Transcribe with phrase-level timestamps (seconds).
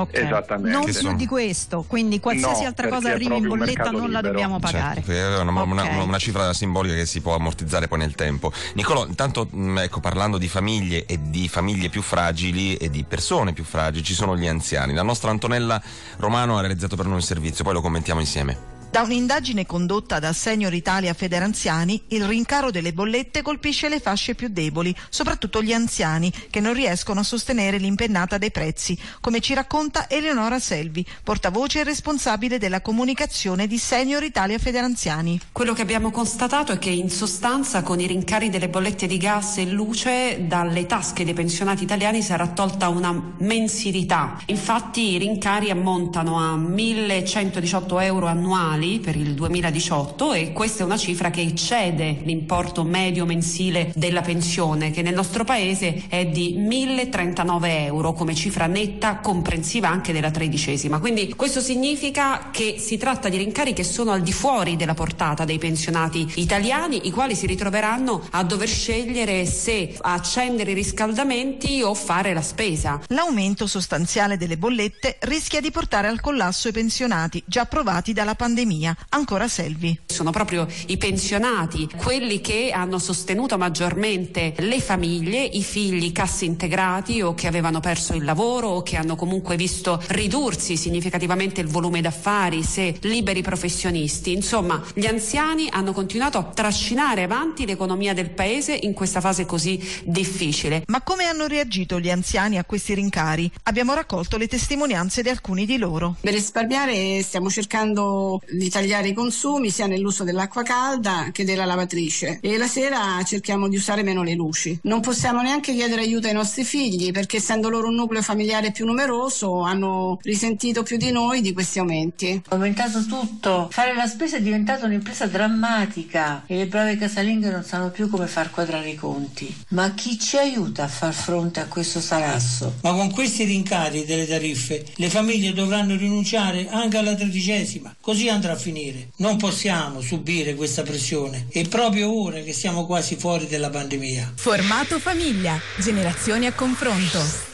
[0.00, 0.24] Okay.
[0.24, 0.70] Esattamente.
[0.70, 4.58] Non più di questo, quindi qualsiasi no, altra cosa arrivi in bolletta non la dobbiamo
[4.58, 5.02] pagare.
[5.04, 5.70] Certo, è una, okay.
[5.70, 8.52] una, una, cifra simbolica che si può ammortizzare poi nel tempo.
[8.74, 13.52] Nicolò, intanto mm, ecco, parlando di famiglie e di famiglie più fragili e di persone
[13.52, 14.94] più fragili, ci sono gli anziani.
[14.94, 15.80] La nostra Antonella
[16.16, 18.69] Romano ha realizzato per noi un servizio, poi lo commentiamo insieme.
[18.90, 24.48] Da un'indagine condotta da Senior Italia Federanziani, il rincaro delle bollette colpisce le fasce più
[24.48, 30.10] deboli, soprattutto gli anziani, che non riescono a sostenere l'impennata dei prezzi, come ci racconta
[30.10, 35.38] Eleonora Selvi, portavoce e responsabile della comunicazione di Senior Italia Federanziani.
[35.52, 39.58] Quello che abbiamo constatato è che in sostanza con i rincari delle bollette di gas
[39.58, 44.40] e luce dalle tasche dei pensionati italiani sarà tolta una mensilità.
[44.46, 50.96] Infatti i rincari ammontano a 1118 euro annuali per il 2018 e questa è una
[50.96, 57.84] cifra che eccede l'importo medio mensile della pensione che nel nostro paese è di 1039
[57.84, 60.98] euro come cifra netta comprensiva anche della tredicesima.
[60.98, 65.44] Quindi questo significa che si tratta di rincari che sono al di fuori della portata
[65.44, 71.92] dei pensionati italiani i quali si ritroveranno a dover scegliere se accendere i riscaldamenti o
[71.92, 72.98] fare la spesa.
[73.08, 78.68] L'aumento sostanziale delle bollette rischia di portare al collasso i pensionati già provati dalla pandemia
[79.08, 79.98] Ancora Selvi.
[80.06, 87.20] Sono proprio i pensionati, quelli che hanno sostenuto maggiormente le famiglie, i figli cassi integrati
[87.20, 92.00] o che avevano perso il lavoro o che hanno comunque visto ridursi significativamente il volume
[92.00, 94.32] d'affari, se liberi professionisti.
[94.32, 99.82] Insomma, gli anziani hanno continuato a trascinare avanti l'economia del paese in questa fase così
[100.04, 100.84] difficile.
[100.86, 103.50] Ma come hanno reagito gli anziani a questi rincari?
[103.64, 106.14] Abbiamo raccolto le testimonianze di alcuni di loro.
[106.20, 112.40] Per risparmiare stiamo cercando di tagliare i consumi sia nell'uso dell'acqua calda che della lavatrice
[112.42, 114.78] e la sera cerchiamo di usare meno le luci.
[114.82, 118.84] Non possiamo neanche chiedere aiuto ai nostri figli perché essendo loro un nucleo familiare più
[118.84, 122.42] numeroso hanno risentito più di noi di questi aumenti.
[122.46, 127.64] È aumentato tutto, fare la spesa è diventata un'impresa drammatica e le brave casalinghe non
[127.64, 129.64] sanno più come far quadrare i conti.
[129.68, 132.74] Ma chi ci aiuta a far fronte a questo salasso?
[132.82, 138.48] Ma con questi rincari delle tariffe le famiglie dovranno rinunciare anche alla tredicesima, così andrà
[138.52, 139.10] a finire.
[139.16, 144.32] Non possiamo subire questa pressione e proprio ora che siamo quasi fuori dalla pandemia.
[144.36, 147.48] Formato famiglia, generazioni a confronto.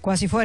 [0.00, 0.40] Quasi fuori